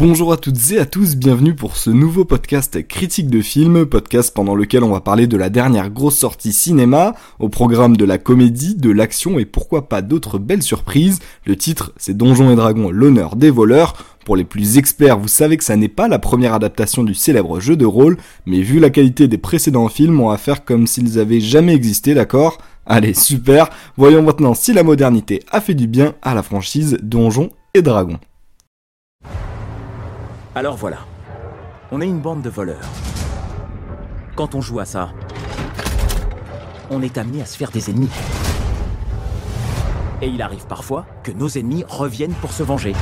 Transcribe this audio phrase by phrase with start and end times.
[0.00, 4.32] Bonjour à toutes et à tous, bienvenue pour ce nouveau podcast critique de film, podcast
[4.32, 8.16] pendant lequel on va parler de la dernière grosse sortie cinéma, au programme de la
[8.16, 11.18] comédie, de l'action et pourquoi pas d'autres belles surprises.
[11.46, 13.94] Le titre c'est Donjons et Dragons, l'honneur des voleurs.
[14.24, 17.58] Pour les plus experts, vous savez que ça n'est pas la première adaptation du célèbre
[17.58, 21.18] jeu de rôle, mais vu la qualité des précédents films, on va faire comme s'ils
[21.18, 22.58] avaient jamais existé, d'accord?
[22.86, 27.50] Allez, super Voyons maintenant si la modernité a fait du bien à la franchise Donjons
[27.74, 28.20] et Dragons.
[30.54, 30.98] Alors voilà.
[31.92, 32.88] On est une bande de voleurs.
[34.34, 35.10] Quand on joue à ça,
[36.90, 38.10] on est amené à se faire des ennemis.
[40.22, 42.94] Et il arrive parfois que nos ennemis reviennent pour se venger.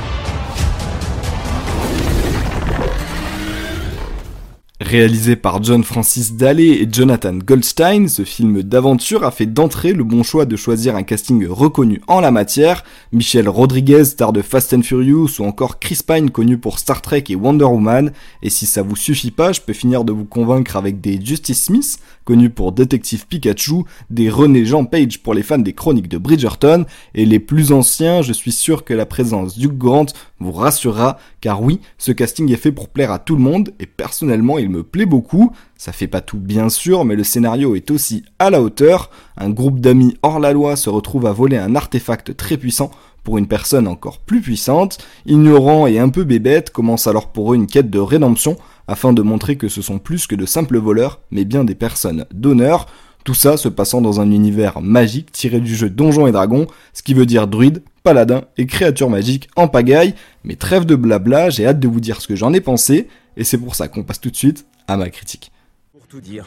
[4.89, 10.05] Réalisé par John Francis Daley et Jonathan Goldstein, ce film d'aventure a fait d'entrée le
[10.05, 14.73] bon choix de choisir un casting reconnu en la matière, Michel Rodriguez, star de Fast
[14.73, 18.65] and Furious, ou encore Chris Pine connu pour Star Trek et Wonder Woman, et si
[18.65, 22.49] ça vous suffit pas, je peux finir de vous convaincre avec des Justice Smith, connu
[22.49, 26.83] pour Détective Pikachu, des René Jean Page pour les fans des chroniques de Bridgerton,
[27.15, 30.07] et les plus anciens, je suis sûr que la présence d'Hugh Grant
[30.41, 33.85] vous rassurera, car oui, ce casting est fait pour plaire à tout le monde, et
[33.85, 37.91] personnellement il me plaît beaucoup, ça fait pas tout bien sûr, mais le scénario est
[37.91, 41.77] aussi à la hauteur, un groupe d'amis hors la loi se retrouve à voler un
[41.77, 42.91] artefact très puissant
[43.27, 47.57] pour une personne encore plus puissante, ignorant et un peu bébête commence alors pour eux
[47.57, 48.55] une quête de rédemption,
[48.87, 52.25] afin de montrer que ce sont plus que de simples voleurs, mais bien des personnes
[52.33, 52.85] d'honneur,
[53.25, 57.03] tout ça se passant dans un univers magique tiré du jeu Donjons et Dragons, ce
[57.03, 61.67] qui veut dire druide, paladin et créatures magiques en pagaille, mais trêve de blabla, j'ai
[61.67, 64.21] hâte de vous dire ce que j'en ai pensé, et c'est pour ça qu'on passe
[64.21, 65.51] tout de suite à ma critique.
[65.91, 66.45] Pour tout dire,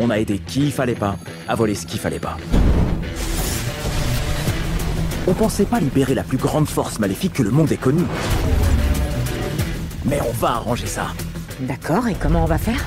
[0.00, 2.36] on a aidé qui il fallait pas à voler ce qu'il fallait pas.
[5.26, 8.04] On pensait pas libérer la plus grande force maléfique que le monde ait connue.
[10.04, 11.08] Mais on va arranger ça.
[11.60, 12.84] D'accord, et comment on va faire?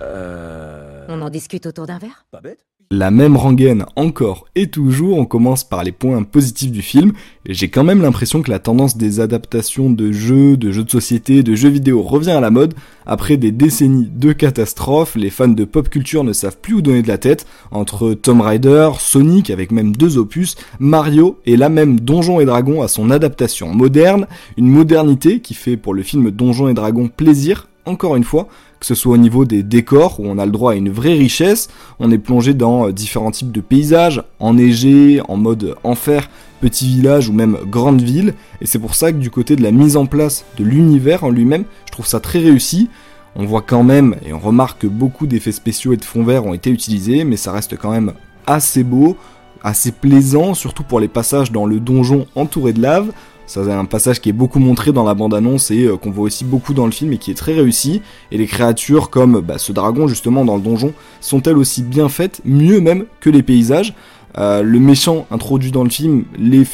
[0.00, 1.04] Euh...
[1.08, 2.24] On en discute autour d'un verre?
[2.30, 2.64] Pas bête
[2.94, 7.12] La même rengaine encore et toujours, on commence par les points positifs du film,
[7.48, 11.42] j'ai quand même l'impression que la tendance des adaptations de jeux, de jeux de société,
[11.42, 12.74] de jeux vidéo revient à la mode.
[13.06, 17.00] Après des décennies de catastrophes, les fans de pop culture ne savent plus où donner
[17.00, 21.98] de la tête, entre Tomb Raider, Sonic avec même deux opus, Mario et là même
[21.98, 24.26] Donjons et Dragons à son adaptation moderne,
[24.58, 28.48] une modernité qui fait pour le film Donjons et Dragons plaisir, encore une fois,
[28.80, 31.14] que ce soit au niveau des décors où on a le droit à une vraie
[31.14, 36.28] richesse, on est plongé dans euh, différents types de paysages, enneigés, en mode enfer,
[36.60, 39.72] petit village ou même grande ville, et c'est pour ça que du côté de la
[39.72, 42.88] mise en place de l'univers en lui-même, je trouve ça très réussi.
[43.34, 46.44] On voit quand même, et on remarque que beaucoup d'effets spéciaux et de fonds verts
[46.44, 48.12] ont été utilisés, mais ça reste quand même
[48.46, 49.16] assez beau,
[49.62, 53.12] assez plaisant, surtout pour les passages dans le donjon entouré de lave.
[53.46, 56.24] Ça c'est un passage qui est beaucoup montré dans la bande-annonce et euh, qu'on voit
[56.24, 58.02] aussi beaucoup dans le film et qui est très réussi.
[58.30, 62.08] Et les créatures comme bah, ce dragon justement dans le donjon sont elles aussi bien
[62.08, 63.94] faites, mieux même que les paysages.
[64.38, 66.64] Euh, le méchant introduit dans le film les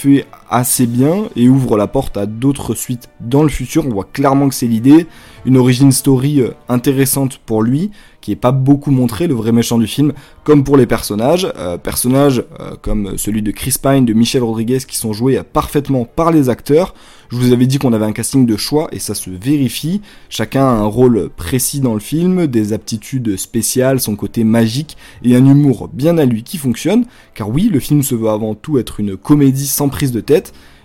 [0.51, 3.87] assez bien et ouvre la porte à d'autres suites dans le futur.
[3.87, 5.07] On voit clairement que c'est l'idée.
[5.45, 9.79] Une origin story euh, intéressante pour lui, qui est pas beaucoup montré, le vrai méchant
[9.79, 10.13] du film,
[10.45, 11.51] comme pour les personnages.
[11.57, 16.05] Euh, personnages euh, comme celui de Chris Pine, de Michel Rodriguez, qui sont joués parfaitement
[16.05, 16.95] par les acteurs.
[17.31, 20.01] Je vous avais dit qu'on avait un casting de choix et ça se vérifie.
[20.31, 25.37] Chacun a un rôle précis dans le film, des aptitudes spéciales, son côté magique et
[25.37, 27.05] un humour bien à lui qui fonctionne.
[27.35, 30.38] Car oui, le film se veut avant tout être une comédie sans prise de tête.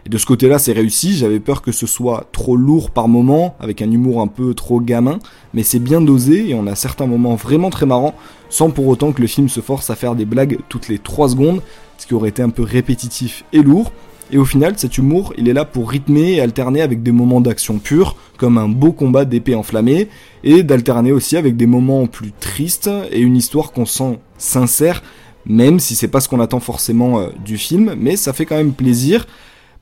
[0.06, 1.16] Et de ce côté-là, c'est réussi.
[1.16, 4.82] J'avais peur que ce soit trop lourd par moment, avec un humour un peu trop
[4.82, 5.20] gamin,
[5.54, 8.16] mais c'est bien dosé et on a certains moments vraiment très marrants,
[8.50, 11.30] sans pour autant que le film se force à faire des blagues toutes les 3
[11.30, 11.62] secondes,
[11.98, 13.92] ce qui aurait été un peu répétitif et lourd.
[14.32, 17.42] Et au final, cet humour, il est là pour rythmer et alterner avec des moments
[17.42, 20.10] d'action pure, comme un beau combat d'épée enflammée,
[20.44, 25.04] et d'alterner aussi avec des moments plus tristes et une histoire qu'on sent sincère,
[25.46, 28.56] même si c'est pas ce qu'on attend forcément euh, du film, mais ça fait quand
[28.56, 29.26] même plaisir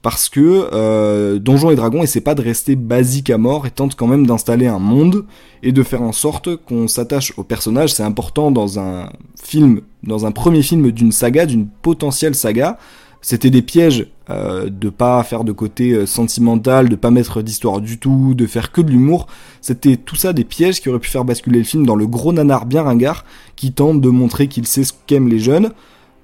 [0.02, 3.96] parce que euh, Donjons et Dragons essaie pas de rester basique à mort et tente
[3.96, 5.25] quand même d'installer un monde
[5.62, 7.94] et de faire en sorte qu'on s'attache au personnage.
[7.94, 9.10] C'est important dans un
[9.42, 12.80] film, dans un premier film d'une saga, d'une potentielle saga.
[13.22, 17.80] C'était des pièges euh, de pas faire de côté euh, sentimental, de pas mettre d'histoire
[17.80, 19.28] du tout, de faire que de l'humour.
[19.62, 22.34] C'était tout ça des pièges qui auraient pu faire basculer le film dans le gros
[22.34, 23.26] nanar bien ringard
[23.56, 25.72] qui tente de montrer qu'il sait ce qu'aiment les jeunes.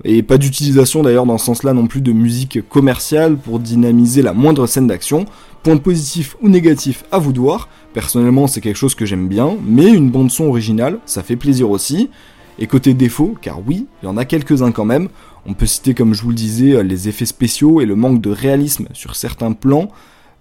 [0.04, 4.34] Et pas d'utilisation d'ailleurs dans ce sens-là non plus de musique commerciale pour dynamiser la
[4.34, 5.26] moindre scène d'action.
[5.64, 7.68] Point positif ou négatif à vous de voir.
[7.94, 11.70] Personnellement c'est quelque chose que j'aime bien, mais une bande son originale, ça fait plaisir
[11.70, 12.10] aussi.
[12.60, 15.10] Et côté défaut, car oui, il y en a quelques-uns quand même,
[15.46, 18.32] on peut citer comme je vous le disais les effets spéciaux et le manque de
[18.32, 19.90] réalisme sur certains plans.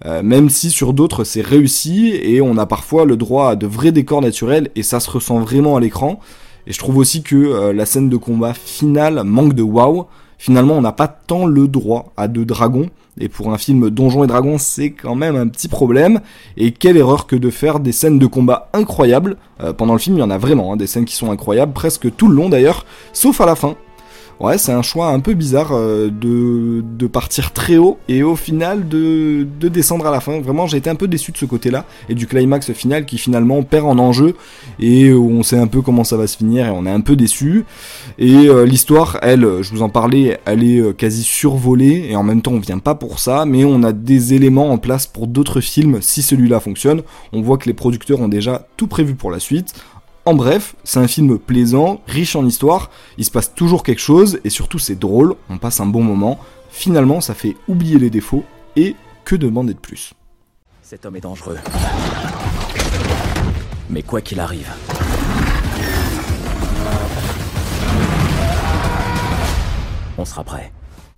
[0.05, 3.65] Euh, même si sur d'autres c'est réussi et on a parfois le droit à de
[3.65, 6.19] vrais décors naturels et ça se ressent vraiment à l'écran.
[6.67, 10.07] Et je trouve aussi que euh, la scène de combat finale manque de wow.
[10.37, 12.89] Finalement, on n'a pas tant le droit à de dragons.
[13.19, 16.21] Et pour un film Donjons et Dragons, c'est quand même un petit problème.
[16.55, 19.37] Et quelle erreur que de faire des scènes de combat incroyables.
[19.61, 21.73] Euh, pendant le film, il y en a vraiment, hein, des scènes qui sont incroyables,
[21.73, 23.75] presque tout le long d'ailleurs, sauf à la fin.
[24.39, 28.87] Ouais, c'est un choix un peu bizarre euh, de, partir très haut et au final
[28.87, 30.39] de, de descendre à la fin.
[30.41, 33.63] Vraiment, j'ai été un peu déçu de ce côté-là et du climax final qui finalement
[33.63, 34.35] perd en enjeu
[34.79, 37.01] et où on sait un peu comment ça va se finir et on est un
[37.01, 37.65] peu déçu.
[38.19, 42.23] Et euh, l'histoire, elle, je vous en parlais, elle est euh, quasi survolée et en
[42.23, 45.25] même temps on vient pas pour ça, mais on a des éléments en place pour
[45.25, 47.01] d'autres films si celui-là fonctionne.
[47.33, 49.73] On voit que les producteurs ont déjà tout prévu pour la suite.
[50.27, 54.41] En bref, c'est un film plaisant, riche en histoire, il se passe toujours quelque chose,
[54.43, 56.37] et surtout c'est drôle, on passe un bon moment,
[56.69, 58.43] finalement ça fait oublier les défauts,
[58.75, 60.13] et que demander de plus?
[60.81, 61.57] Cet homme est dangereux.
[63.89, 64.67] Mais quoi qu'il arrive,
[70.17, 70.73] on sera prêt.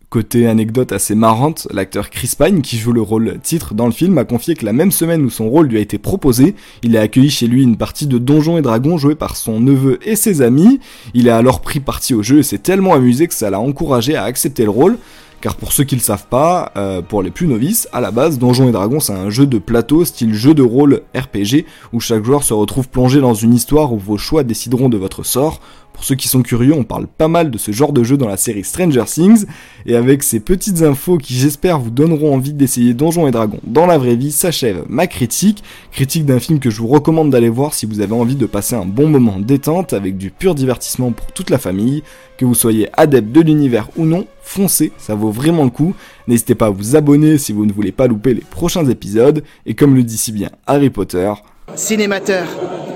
[0.10, 4.18] Côté anecdote assez marrante, l'acteur Chris Pine, qui joue le rôle titre dans le film,
[4.18, 7.02] a confié que la même semaine où son rôle lui a été proposé, il a
[7.02, 10.42] accueilli chez lui une partie de Donjons et Dragons jouée par son neveu et ses
[10.42, 10.80] amis.
[11.14, 14.16] Il a alors pris parti au jeu et s'est tellement amusé que ça l'a encouragé
[14.16, 14.98] à accepter le rôle.
[15.42, 18.40] Car pour ceux qui le savent pas, euh, pour les plus novices, à la base,
[18.40, 22.26] Donjons et Dragons c'est un jeu de plateau style jeu de rôle RPG où chaque
[22.26, 25.62] joueur se retrouve plongé dans une histoire où vos choix décideront de votre sort.
[25.94, 28.28] Pour ceux qui sont curieux, on parle pas mal de ce genre de jeu dans
[28.28, 29.46] la série Stranger Things,
[29.86, 33.86] et avec ces petites infos qui j'espère vous donneront envie d'essayer Donjons et Dragons dans
[33.86, 37.74] la vraie vie, s'achève ma critique, critique d'un film que je vous recommande d'aller voir
[37.74, 41.28] si vous avez envie de passer un bon moment détente avec du pur divertissement pour
[41.34, 42.04] toute la famille,
[42.38, 45.94] que vous soyez adepte de l'univers ou non, foncez, ça vaut vraiment le coup.
[46.28, 49.74] N'hésitez pas à vous abonner si vous ne voulez pas louper les prochains épisodes, et
[49.74, 51.34] comme le dit si bien Harry Potter,
[51.76, 52.48] Cinémateur,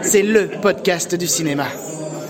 [0.01, 1.67] c'est le podcast du cinéma.